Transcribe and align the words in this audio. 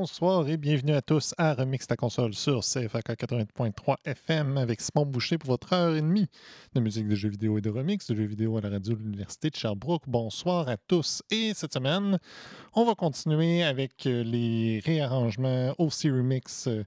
Bonsoir 0.00 0.48
et 0.48 0.56
bienvenue 0.56 0.94
à 0.94 1.02
tous 1.02 1.34
à 1.36 1.52
Remix 1.52 1.86
ta 1.86 1.94
console 1.94 2.32
sur 2.32 2.60
CFAK 2.60 3.06
80.3 3.06 3.96
FM 4.06 4.56
avec 4.56 4.80
Simon 4.80 5.04
Boucher 5.04 5.36
pour 5.36 5.50
votre 5.50 5.74
heure 5.74 5.94
et 5.94 6.00
demie 6.00 6.26
de 6.72 6.80
musique 6.80 7.06
de 7.06 7.14
jeux 7.14 7.28
vidéo 7.28 7.58
et 7.58 7.60
de 7.60 7.68
remix 7.68 8.06
de 8.06 8.14
jeux 8.14 8.24
vidéo 8.24 8.56
à 8.56 8.62
la 8.62 8.70
radio 8.70 8.94
de 8.94 9.02
l'Université 9.02 9.50
de 9.50 9.56
Sherbrooke. 9.56 10.04
Bonsoir 10.06 10.70
à 10.70 10.78
tous. 10.78 11.22
Et 11.30 11.52
cette 11.52 11.74
semaine, 11.74 12.18
on 12.72 12.86
va 12.86 12.94
continuer 12.94 13.62
avec 13.62 14.06
euh, 14.06 14.24
les 14.24 14.80
réarrangements 14.86 15.74
aussi 15.76 16.10
remix, 16.10 16.66
euh, 16.66 16.82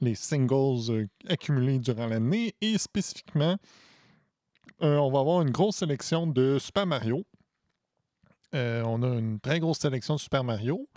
les 0.00 0.16
singles 0.16 0.90
euh, 0.90 1.06
accumulés 1.28 1.78
durant 1.78 2.08
l'année 2.08 2.56
et 2.60 2.78
spécifiquement, 2.78 3.56
on 4.80 5.08
va 5.12 5.20
avoir 5.20 5.42
une 5.42 5.50
grosse 5.50 5.76
sélection 5.76 6.26
de 6.26 6.58
Super 6.58 6.84
Mario. 6.84 7.24
On 8.52 9.02
a 9.04 9.18
une 9.18 9.38
très 9.38 9.60
grosse 9.60 9.78
sélection 9.78 10.16
de 10.16 10.20
Super 10.20 10.42
Mario. 10.42 10.88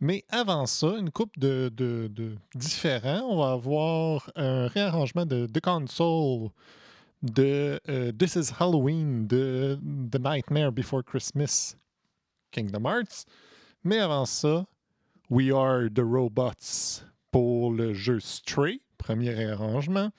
Mais 0.00 0.24
avant 0.28 0.66
ça, 0.66 0.96
une 0.98 1.10
coupe 1.10 1.36
de, 1.38 1.70
de- 1.74 2.08
de 2.08 2.36
différents. 2.54 3.22
On 3.28 3.38
va 3.38 3.52
avoir 3.52 4.30
un 4.36 4.68
réarrangement 4.68 5.26
de, 5.26 5.46
de 5.46 5.60
console 5.60 6.50
de 7.22 7.80
euh, 7.88 8.12
This 8.12 8.36
is 8.36 8.52
Halloween 8.60 9.26
de 9.26 9.78
The 10.12 10.20
Nightmare 10.20 10.70
Before 10.70 11.02
Christmas 11.04 11.74
Kingdom 12.52 12.84
Hearts. 12.86 13.24
Mais 13.82 13.98
avant 13.98 14.24
ça, 14.24 14.66
We 15.30 15.50
Are 15.52 15.88
the 15.92 16.00
Robots 16.00 17.02
pour 17.32 17.72
le 17.72 17.92
jeu 17.92 18.20
Stray, 18.20 18.80
premier 18.98 19.30
réarrangement, 19.30 20.10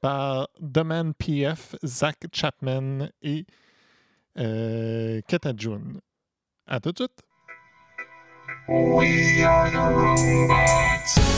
par 0.00 0.48
The 0.60 0.78
Man 0.78 1.14
PF, 1.14 1.76
Zach 1.84 2.16
Chapman 2.32 3.08
et 3.22 3.46
euh, 4.38 5.20
Keta 5.28 5.52
Jun. 5.56 6.00
À 6.66 6.80
tout 6.80 6.90
de 6.90 6.96
suite! 6.98 7.22
We 8.68 9.42
are 9.42 9.70
the 9.70 9.78
robots. 9.78 11.31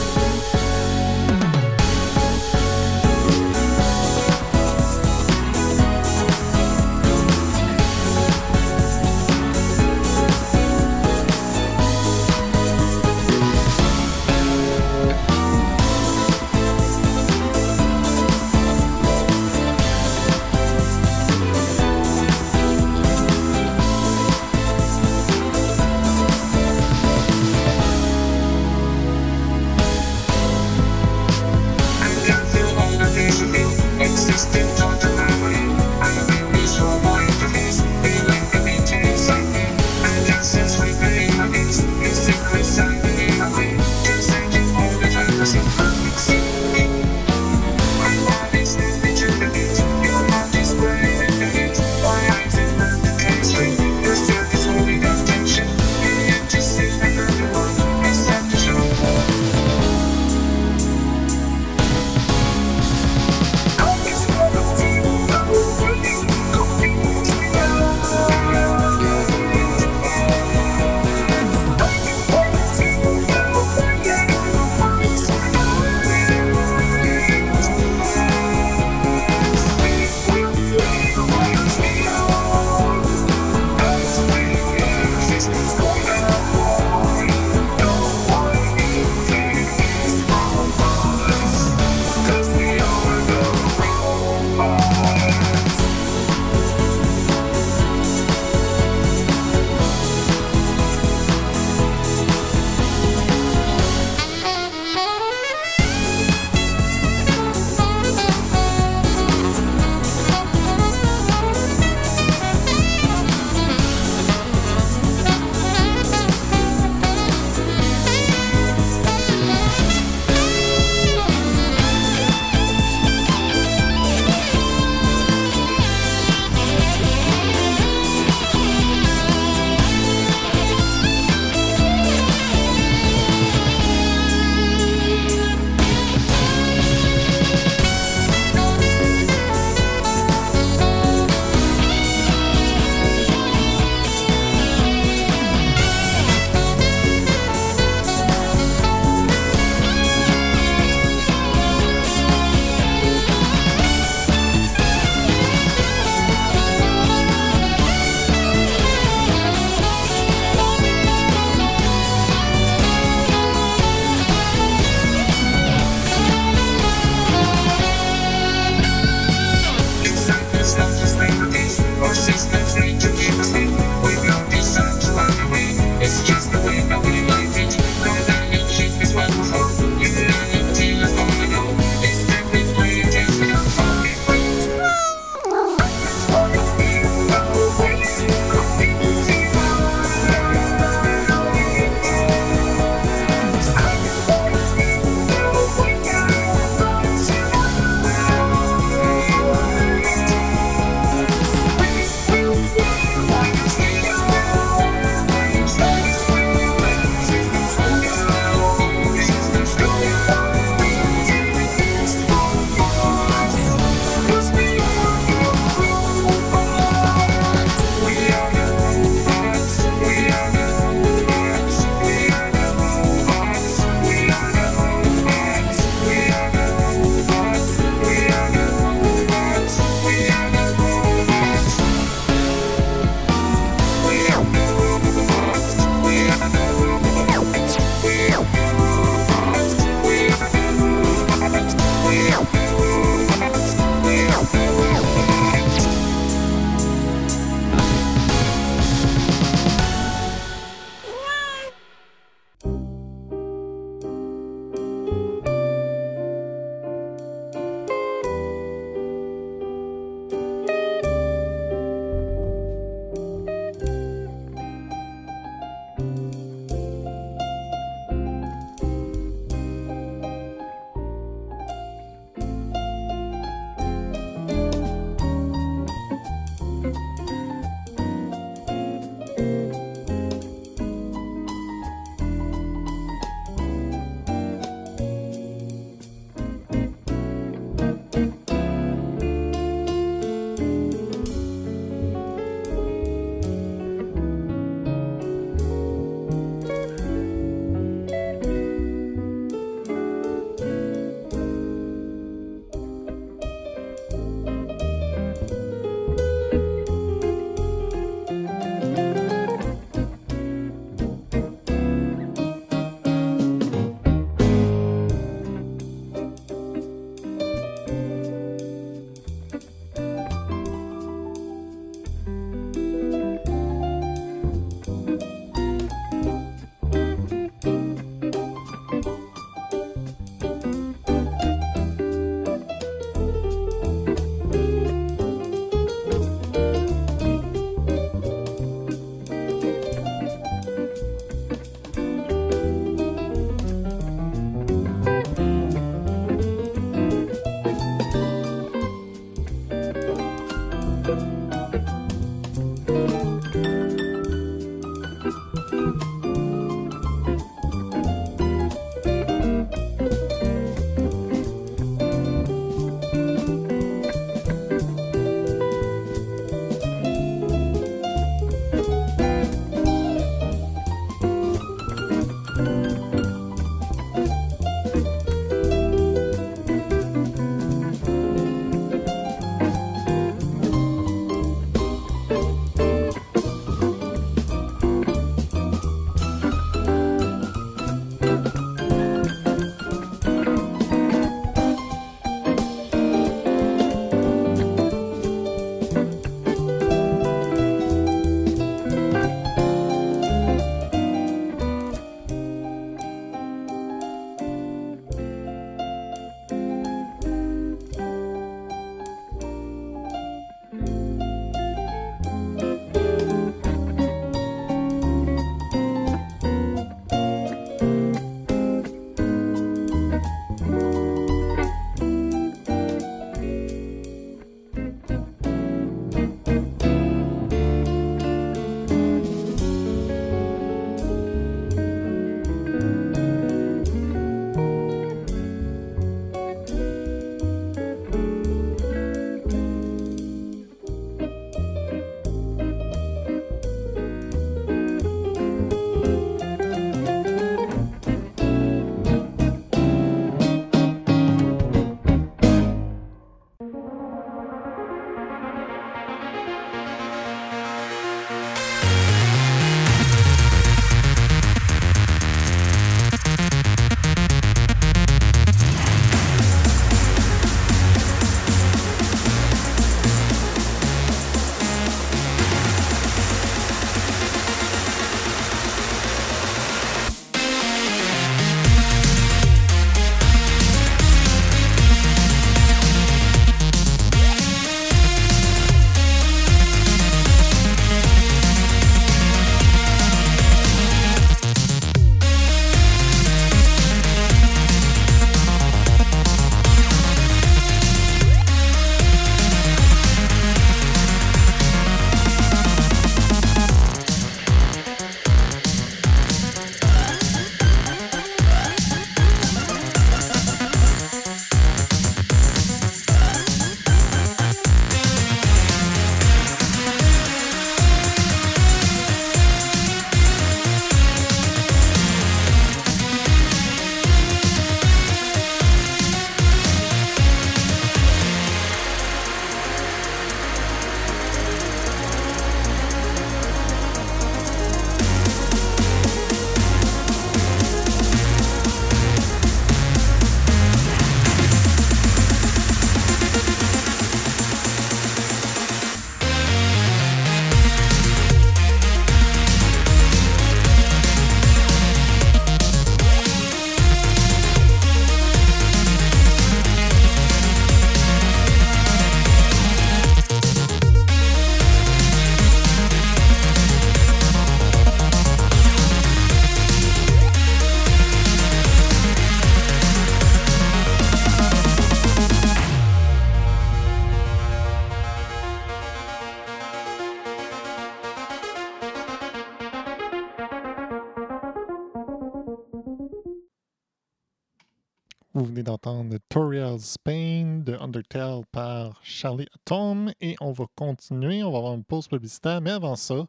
Toriel 586.34 586.80
Spain 586.80 587.62
de 587.64 587.74
Undertale 587.74 588.42
par 588.50 588.98
Charlie 589.04 589.46
Atom 589.54 590.12
et 590.20 590.34
on 590.40 590.50
va 590.50 590.64
continuer. 590.74 591.44
On 591.44 591.52
va 591.52 591.58
avoir 591.58 591.74
une 591.74 591.84
pause 591.84 592.08
publicitaire, 592.08 592.60
mais 592.60 592.72
avant 592.72 592.96
ça, 592.96 593.28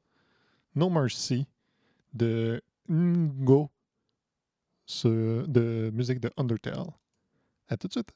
No 0.74 0.90
Mercy 0.90 1.46
de 2.16 2.64
Ngo 2.90 3.70
de 5.04 5.92
musique 5.94 6.20
de 6.20 6.32
Undertale. 6.36 6.88
À 7.68 7.78
tout 7.78 7.86
de 7.86 7.92
suite. 7.92 8.12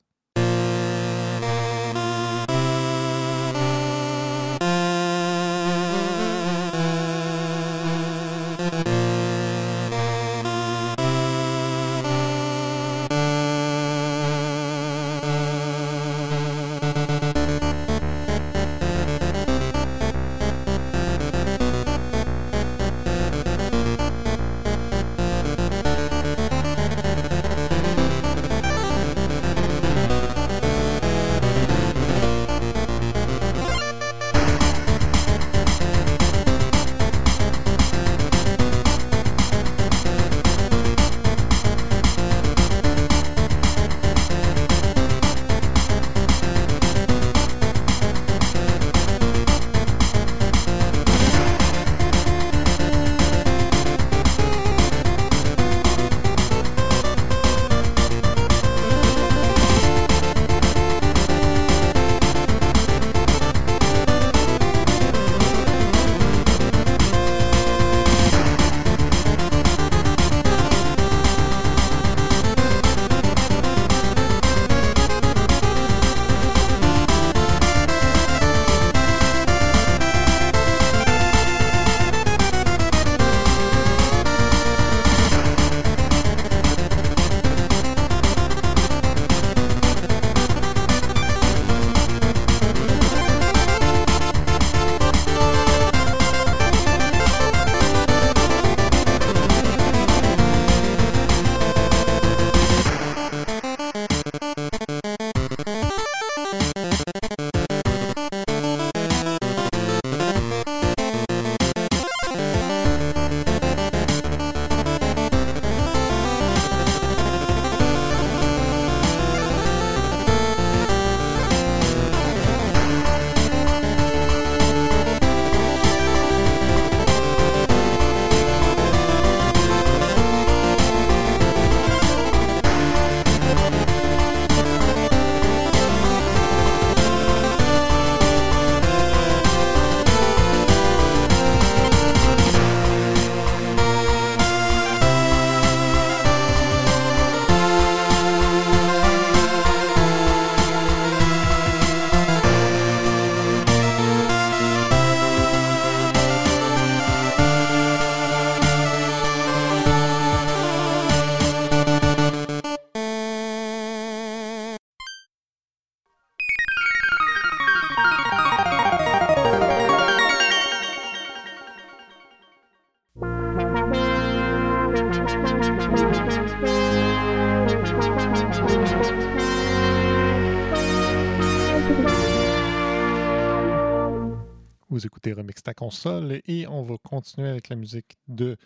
Console 185.80 186.42
et 186.46 186.68
on 186.68 186.84
va 186.84 186.98
continuer 186.98 187.48
avec 187.48 187.70
la 187.70 187.78
musique 187.78 188.18
de 188.28 188.58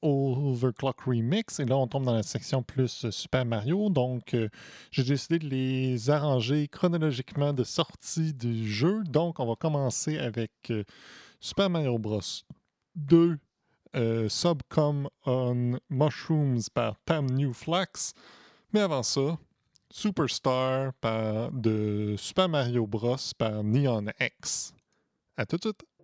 Overclock 0.00 1.02
Remix. 1.02 1.60
Et 1.60 1.66
là, 1.66 1.76
on 1.76 1.86
tombe 1.86 2.04
dans 2.04 2.14
la 2.14 2.22
section 2.22 2.62
plus 2.62 3.10
Super 3.10 3.44
Mario. 3.44 3.90
Donc, 3.90 4.32
euh, 4.32 4.48
j'ai 4.90 5.04
décidé 5.04 5.38
de 5.38 5.48
les 5.48 6.08
arranger 6.08 6.66
chronologiquement 6.68 7.52
de 7.52 7.62
sortie 7.62 8.32
du 8.32 8.70
jeu. 8.70 9.04
Donc, 9.04 9.38
on 9.38 9.46
va 9.46 9.54
commencer 9.54 10.18
avec 10.18 10.52
euh, 10.70 10.84
Super 11.40 11.68
Mario 11.68 11.98
Bros. 11.98 12.20
2 12.94 13.38
euh, 13.94 14.28
Subcom 14.30 15.08
on 15.26 15.78
Mushrooms 15.90 16.62
par 16.72 16.96
Tam 17.04 17.26
New 17.26 17.52
Flax. 17.52 18.14
Mais 18.72 18.80
avant 18.80 19.02
ça, 19.02 19.38
Superstar 19.90 20.94
par, 20.94 21.52
de 21.52 22.14
Super 22.16 22.48
Mario 22.48 22.86
Bros. 22.86 23.16
par 23.36 23.62
Neon 23.62 24.06
X. 24.20 24.72
À 25.36 25.44
tout 25.44 25.56
de 25.56 25.62
suite! 25.62 25.95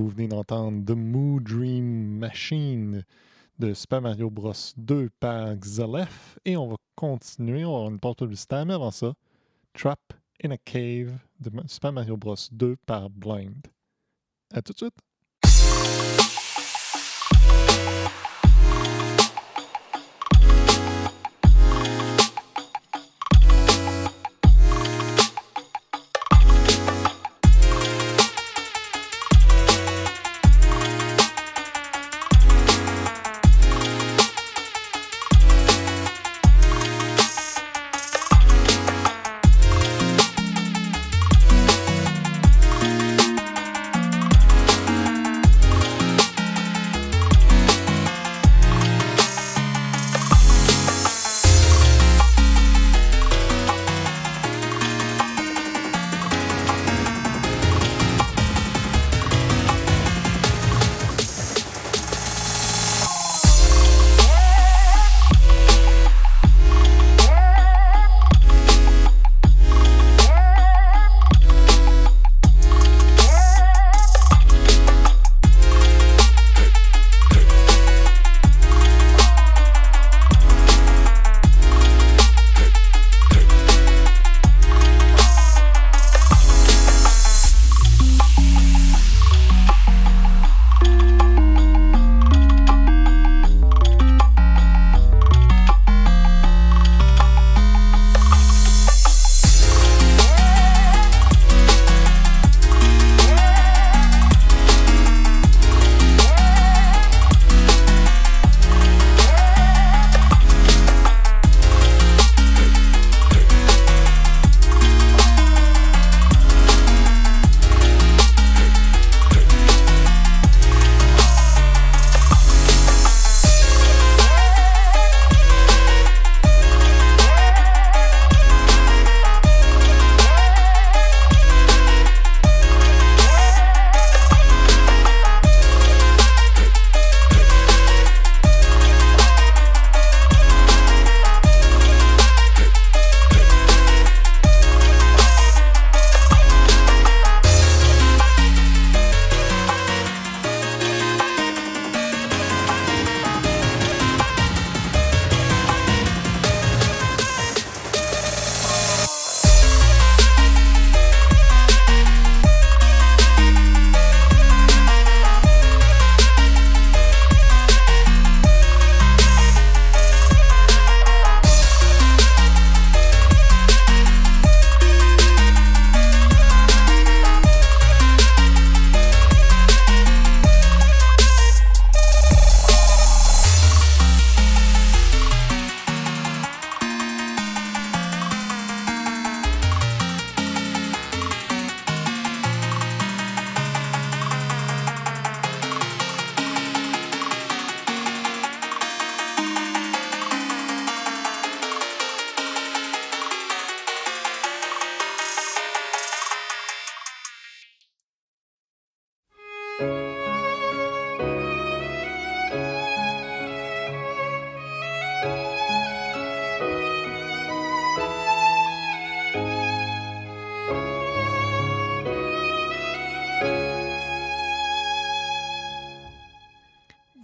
Vous 0.00 0.08
venez 0.08 0.28
d'entendre 0.28 0.82
The 0.86 0.96
Moo 0.96 1.40
Dream 1.40 2.16
Machine 2.16 3.04
de 3.58 3.74
Super 3.74 4.00
Mario 4.00 4.30
Bros 4.30 4.54
2 4.78 5.10
par 5.20 5.54
Xalef. 5.56 6.38
Et 6.46 6.56
on 6.56 6.68
va 6.68 6.76
continuer, 6.94 7.66
on 7.66 7.72
va 7.72 7.76
avoir 7.76 7.90
une 7.90 8.00
porte 8.00 8.20
publicitaire, 8.20 8.64
mais 8.64 8.72
avant 8.72 8.92
ça, 8.92 9.12
Trap 9.74 10.00
in 10.42 10.52
a 10.52 10.56
Cave 10.56 11.12
de 11.40 11.50
Super 11.66 11.92
Mario 11.92 12.16
Bros 12.16 12.34
2 12.50 12.76
par 12.86 13.10
Blind. 13.10 13.66
À 14.54 14.62
tout 14.62 14.72
de 14.72 14.78
suite! 14.78 16.29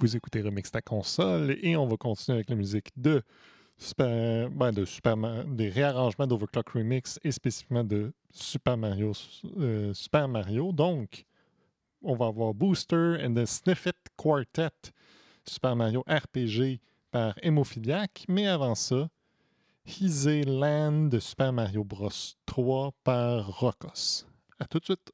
Vous 0.06 0.14
écoutez 0.14 0.40
Remix 0.40 0.70
ta 0.70 0.80
console 0.80 1.56
et 1.62 1.76
on 1.76 1.84
va 1.88 1.96
continuer 1.96 2.36
avec 2.36 2.48
la 2.48 2.54
musique 2.54 2.90
de 2.96 3.24
Super, 3.76 4.48
ben, 4.50 4.70
de 4.70 4.84
Super 4.84 5.16
Ma- 5.16 5.42
des 5.42 5.68
réarrangements 5.68 6.28
d'Overclock 6.28 6.68
Remix 6.68 7.18
et 7.24 7.32
spécifiquement 7.32 7.82
de 7.82 8.12
Super 8.30 8.76
Mario, 8.76 9.10
euh, 9.58 9.92
Super 9.94 10.28
Mario. 10.28 10.70
Donc, 10.70 11.24
on 12.02 12.14
va 12.14 12.26
avoir 12.26 12.54
Booster 12.54 13.16
and 13.20 13.34
the 13.34 13.46
Sniffit 13.46 13.90
Quartet, 14.16 14.70
Super 15.44 15.74
Mario 15.74 16.04
RPG 16.08 16.78
par 17.10 17.34
Hémophiliac. 17.42 18.26
Mais 18.28 18.46
avant 18.46 18.76
ça, 18.76 19.08
Hizé 20.00 20.44
Land 20.44 21.06
de 21.08 21.18
Super 21.18 21.52
Mario 21.52 21.82
Bros 21.82 22.10
3 22.46 22.92
par 23.02 23.58
Rokos. 23.58 24.24
À 24.60 24.66
tout 24.66 24.78
de 24.78 24.84
suite. 24.84 25.10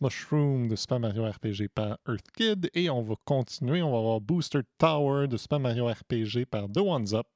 Mushroom 0.00 0.68
de 0.68 0.76
Super 0.76 1.00
Mario 1.00 1.24
RPG 1.28 1.68
par 1.74 1.98
Earth 2.08 2.30
Kid. 2.36 2.70
Et 2.74 2.90
on 2.90 3.02
va 3.02 3.14
continuer. 3.24 3.82
On 3.82 3.90
va 3.92 3.98
avoir 3.98 4.20
Booster 4.20 4.60
Tower 4.78 5.28
de 5.28 5.36
Super 5.36 5.60
Mario 5.60 5.86
RPG 5.86 6.46
par 6.50 6.68
The 6.70 6.78
Ones 6.78 7.14
Up. 7.14 7.26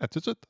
À 0.00 0.08
tout 0.08 0.18
de 0.18 0.24
suite. 0.24 0.44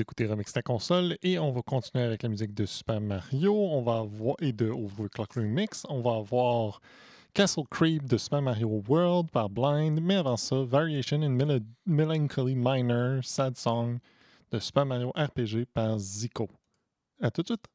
Écoutez 0.00 0.24
Remix 0.26 0.50
ta 0.52 0.62
console 0.62 1.18
et 1.22 1.38
on 1.38 1.52
va 1.52 1.60
continuer 1.60 2.04
avec 2.04 2.22
la 2.22 2.30
musique 2.30 2.54
de 2.54 2.64
Super 2.64 3.02
Mario 3.02 3.54
on 3.54 3.82
va 3.82 4.02
et 4.40 4.52
de 4.52 4.70
Overclock 4.70 5.34
Remix. 5.34 5.84
On 5.90 6.00
va 6.00 6.16
avoir 6.16 6.80
Castle 7.34 7.64
Creep 7.70 8.06
de 8.06 8.16
Super 8.16 8.40
Mario 8.40 8.82
World 8.88 9.30
par 9.30 9.50
Blind, 9.50 10.00
mais 10.00 10.16
avant 10.16 10.38
ça, 10.38 10.62
Variation 10.62 11.20
in 11.20 11.28
Mel- 11.28 11.60
Melancholy 11.84 12.54
Minor, 12.56 13.22
Sad 13.22 13.56
Song 13.56 13.98
de 14.50 14.58
Super 14.58 14.86
Mario 14.86 15.10
RPG 15.10 15.66
par 15.72 15.98
Zico. 15.98 16.48
À 17.20 17.30
tout 17.30 17.42
de 17.42 17.48
suite! 17.48 17.66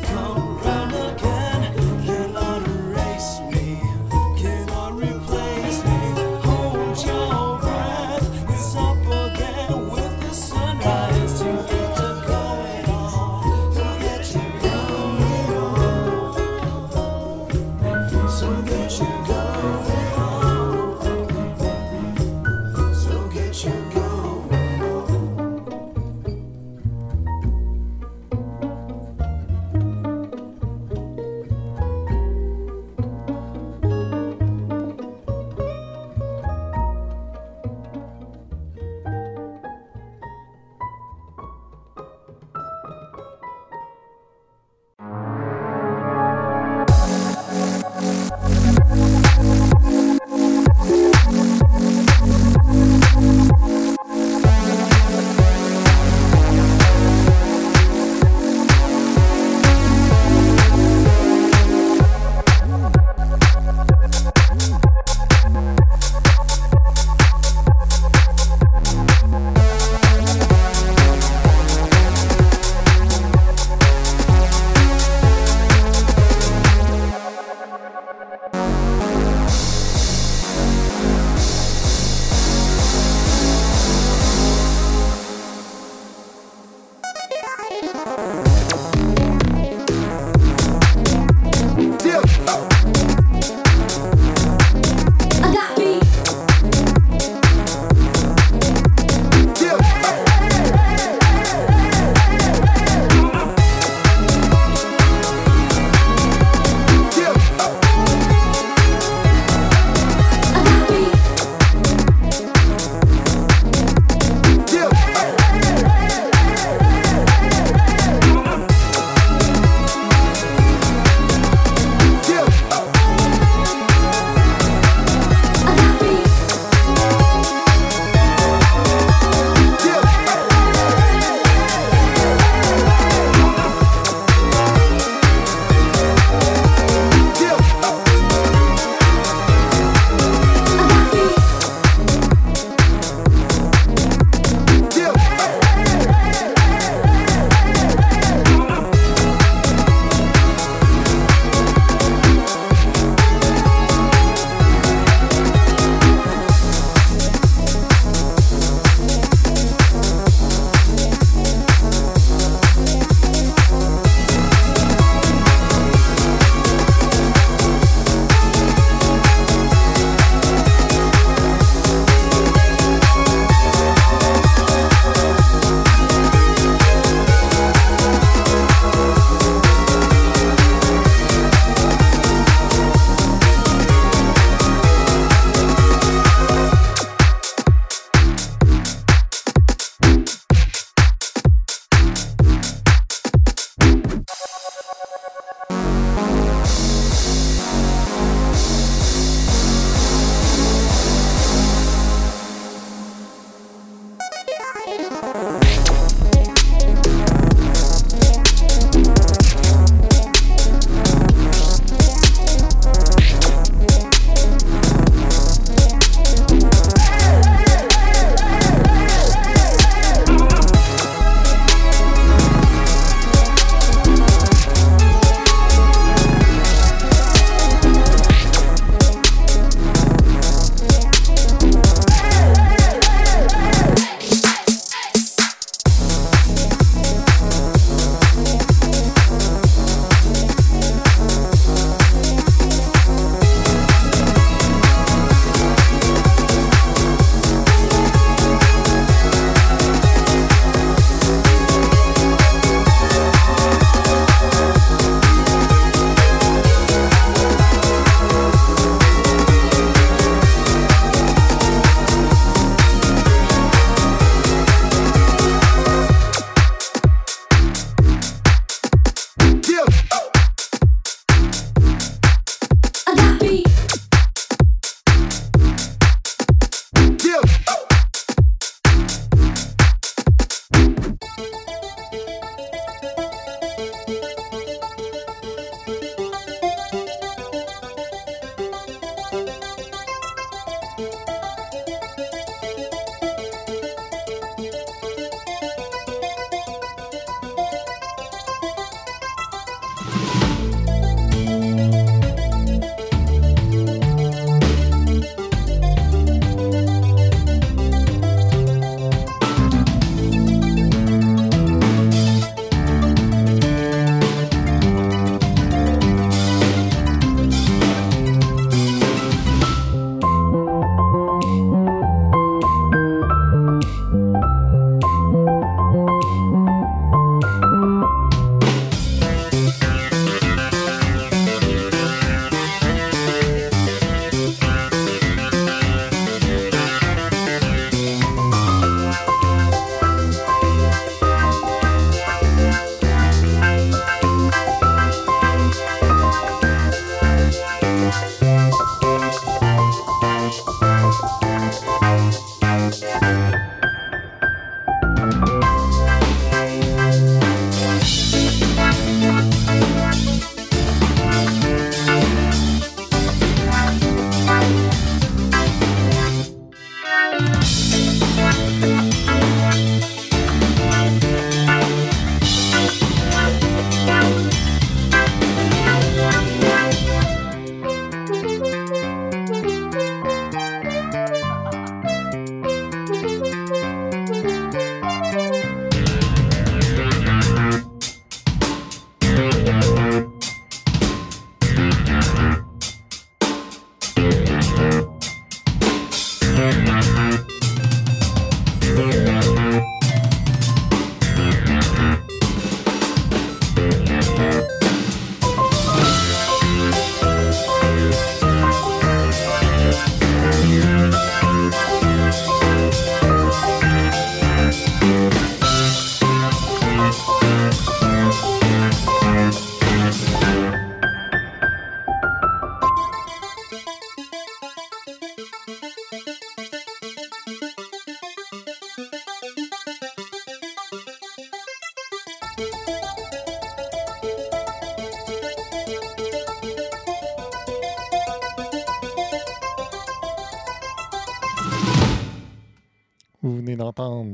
come. 0.00 0.41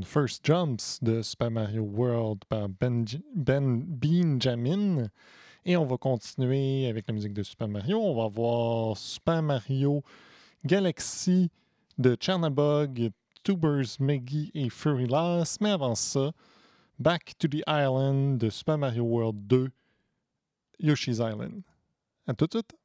First 0.09 0.43
Jumps 0.43 0.97
de 1.03 1.21
Super 1.21 1.51
Mario 1.51 1.83
World 1.83 2.43
par 2.49 2.67
Ben, 2.67 3.05
ben 3.35 3.83
Benjamin. 3.85 5.07
Et 5.63 5.77
on 5.77 5.85
va 5.85 5.97
continuer 5.97 6.87
avec 6.87 7.07
la 7.07 7.13
musique 7.13 7.33
de 7.33 7.43
Super 7.43 7.67
Mario. 7.67 7.99
On 7.99 8.15
va 8.15 8.27
voir 8.27 8.97
Super 8.97 9.43
Mario 9.43 10.01
Galaxy 10.65 11.51
de 11.99 12.17
Chernabog, 12.19 13.11
Tubers, 13.43 13.99
Meggy 13.99 14.49
et 14.55 14.71
Fury 14.71 15.05
Loss. 15.05 15.61
Mais 15.61 15.69
avant 15.69 15.93
ça, 15.93 16.31
Back 16.97 17.37
to 17.37 17.47
the 17.47 17.61
Island 17.67 18.39
de 18.39 18.49
Super 18.49 18.79
Mario 18.79 19.03
World 19.03 19.45
2, 19.45 19.69
Yoshi's 20.79 21.19
Island. 21.19 21.61
À 22.25 22.33
tout 22.33 22.47
de 22.47 22.53
suite! 22.53 22.78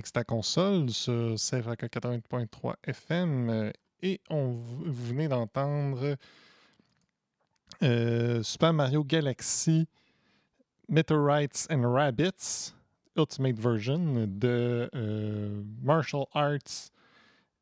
Remix 0.00 0.12
ta 0.12 0.24
console 0.24 0.88
sur 0.88 1.34
CFAK 1.34 1.84
80.3 1.92 2.74
FM 2.84 3.70
et 4.02 4.18
on, 4.30 4.46
vous 4.46 5.08
venez 5.08 5.28
d'entendre 5.28 6.16
euh, 7.82 8.42
Super 8.42 8.72
Mario 8.72 9.04
Galaxy 9.04 9.86
Meteorites 10.88 11.66
and 11.70 11.82
Rabbits 11.82 12.72
Ultimate 13.14 13.58
Version 13.58 14.26
de 14.26 14.88
euh, 14.94 15.62
Martial 15.82 16.24
Arts 16.32 16.90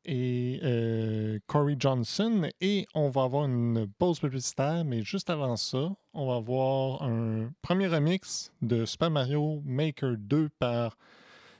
et 0.05 0.61
euh, 0.63 1.39
Corey 1.45 1.75
Johnson. 1.77 2.49
Et 2.61 2.87
on 2.93 3.09
va 3.09 3.23
avoir 3.23 3.43
une 3.45 3.85
pause 3.97 4.21
publicitaire, 4.21 4.85
mais 4.85 5.01
juste 5.01 5.29
avant 5.29 5.57
ça, 5.57 5.91
on 6.13 6.27
va 6.27 6.35
avoir 6.35 7.03
un 7.03 7.51
premier 7.61 7.87
remix 7.87 8.53
de 8.61 8.85
Super 8.85 9.09
Mario 9.09 9.61
Maker 9.65 10.15
2 10.17 10.47
par 10.57 10.95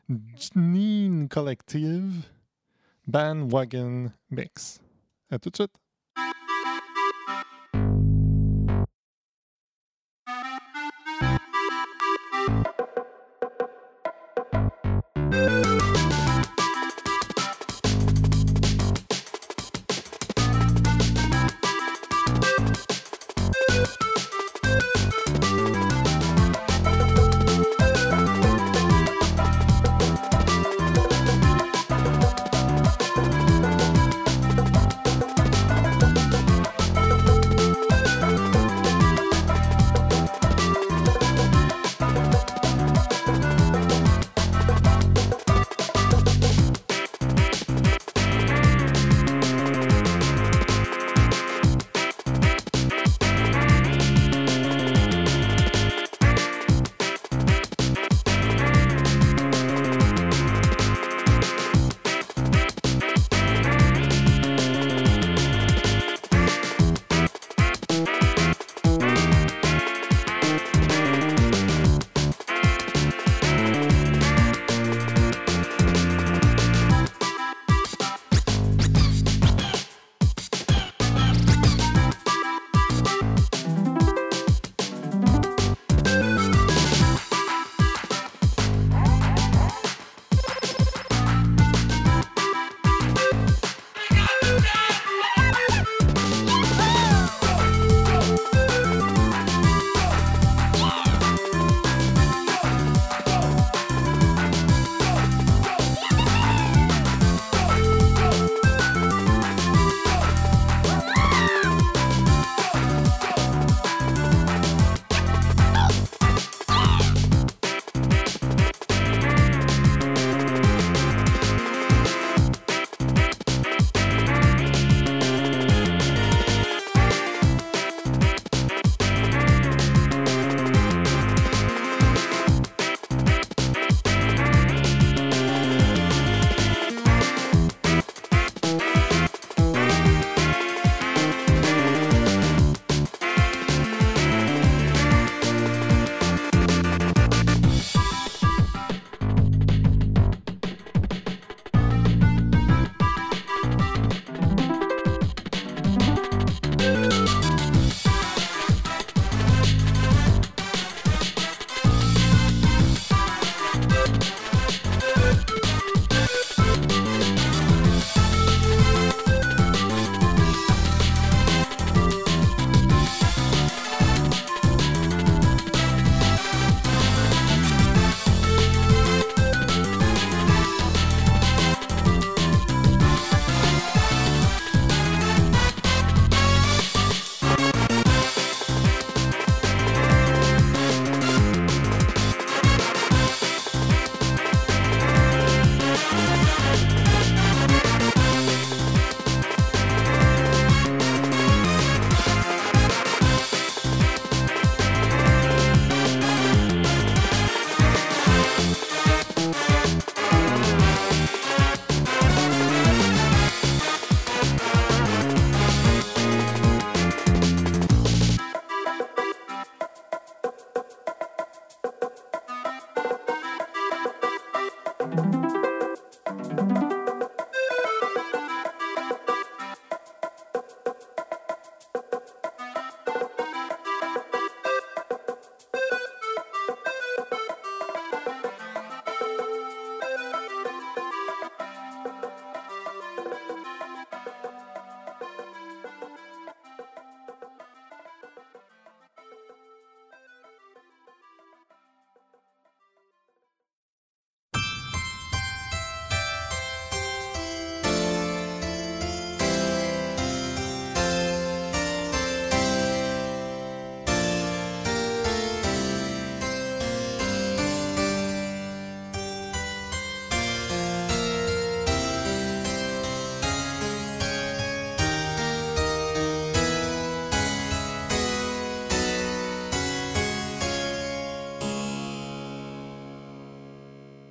Janine 0.09 1.27
Collective 1.27 2.23
Bandwagon 3.05 4.11
Mix. 4.31 4.81
À 5.29 5.37
tout 5.37 5.51
de 5.51 5.55
suite. 5.55 5.75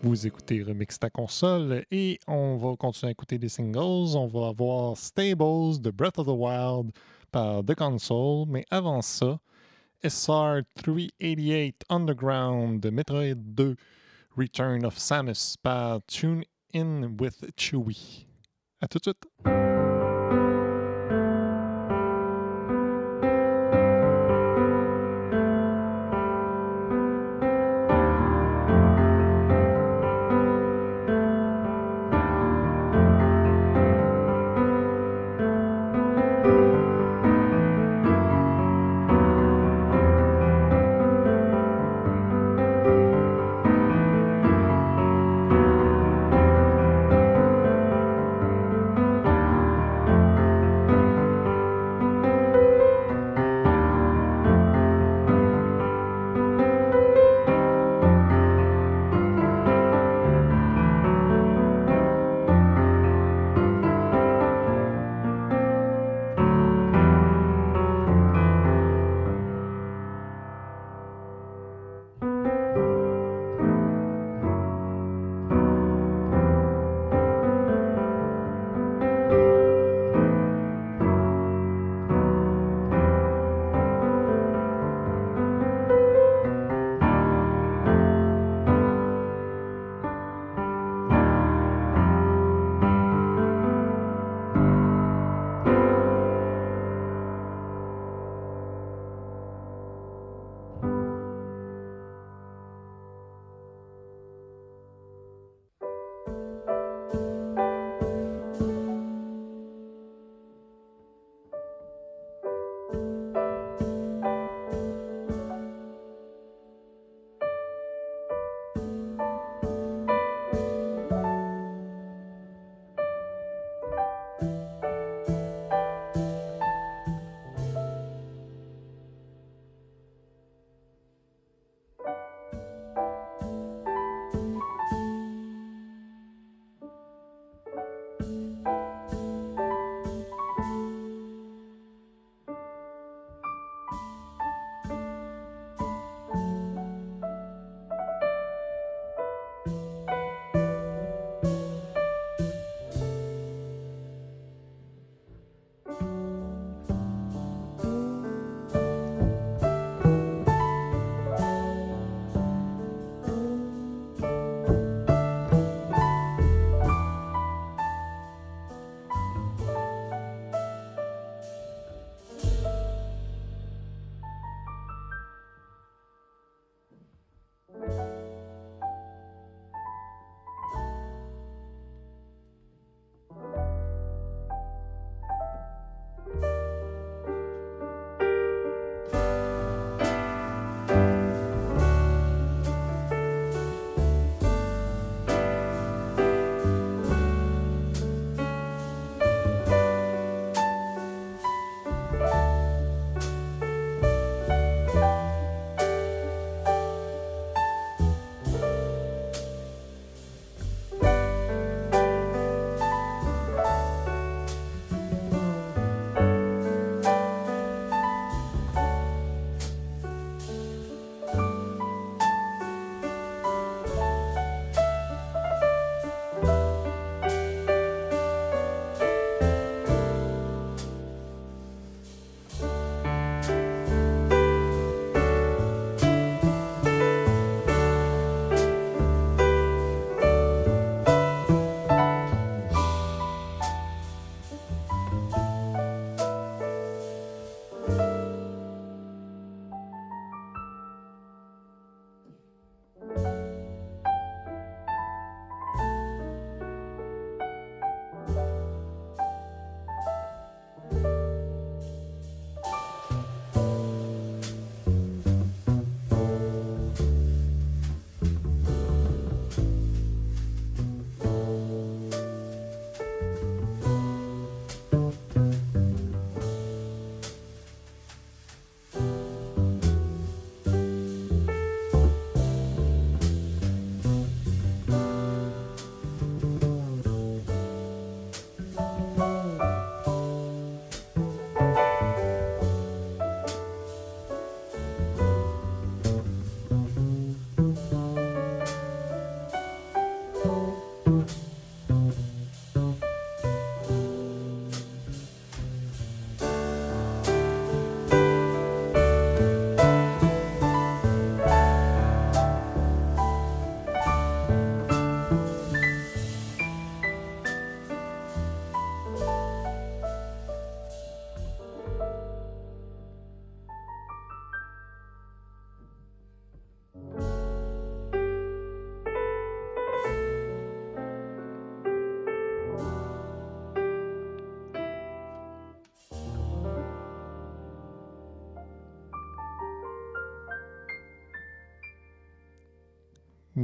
Vous 0.09 0.27
écoutez 0.27 0.63
Remix 0.63 0.99
ta 0.99 1.11
console 1.11 1.85
et 1.91 2.19
on 2.27 2.57
va 2.57 2.75
continuer 2.77 3.11
à 3.11 3.13
écouter 3.13 3.37
des 3.37 3.51
singles. 3.51 4.17
On 4.17 4.27
va 4.27 4.49
avoir 4.49 4.97
Stables 4.97 5.83
de 5.83 5.91
Breath 5.91 6.19
of 6.19 6.27
the 6.27 6.31
Wild 6.31 6.93
par 7.31 7.63
The 7.63 7.75
Console, 7.75 8.47
mais 8.49 8.65
avant 8.71 9.03
ça, 9.03 9.39
SR 10.03 10.63
388 10.77 11.85
Underground 11.91 12.81
de 12.81 12.89
Metroid 12.89 13.35
2 13.35 13.77
Return 14.35 14.87
of 14.87 14.97
Samus 14.97 15.57
par 15.63 16.01
Tune 16.07 16.43
In 16.75 17.15
with 17.21 17.45
Chewie. 17.59 18.27
À 18.81 18.89
tout 18.89 18.97
de 18.97 19.03
suite. 19.03 19.78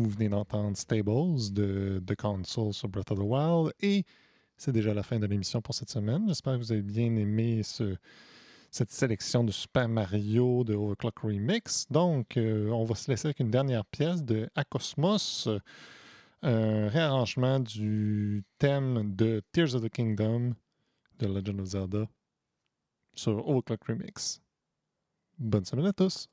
Vous 0.04 0.10
venez 0.10 0.28
d'entendre 0.28 0.76
Stables 0.76 1.50
de, 1.50 1.98
de 2.04 2.14
Console 2.14 2.74
sur 2.74 2.90
Breath 2.90 3.10
of 3.10 3.18
the 3.18 3.22
Wild. 3.22 3.72
Et 3.80 4.04
c'est 4.58 4.70
déjà 4.70 4.92
la 4.92 5.02
fin 5.02 5.18
de 5.18 5.24
l'émission 5.24 5.62
pour 5.62 5.74
cette 5.74 5.88
semaine. 5.88 6.28
J'espère 6.28 6.54
que 6.54 6.58
vous 6.58 6.72
avez 6.72 6.82
bien 6.82 7.16
aimé 7.16 7.62
ce, 7.62 7.96
cette 8.70 8.90
sélection 8.92 9.44
de 9.44 9.50
Super 9.50 9.88
Mario 9.88 10.62
de 10.62 10.74
Overclock 10.74 11.20
Remix. 11.20 11.86
Donc, 11.90 12.36
euh, 12.36 12.68
on 12.68 12.84
va 12.84 12.94
se 12.96 13.10
laisser 13.10 13.28
avec 13.28 13.40
une 13.40 13.50
dernière 13.50 13.86
pièce 13.86 14.22
de 14.22 14.46
Akosmos, 14.54 15.46
euh, 15.46 15.58
un 16.42 16.88
réarrangement 16.88 17.60
du 17.60 18.44
thème 18.58 19.16
de 19.16 19.40
Tears 19.52 19.74
of 19.74 19.84
the 19.84 19.88
Kingdom 19.88 20.52
de 21.18 21.26
Legend 21.26 21.60
of 21.60 21.66
Zelda 21.66 22.06
sur 23.14 23.48
Overclock 23.48 23.82
Remix. 23.84 24.42
Bonne 25.38 25.64
semaine 25.64 25.86
à 25.86 25.94
tous! 25.94 26.28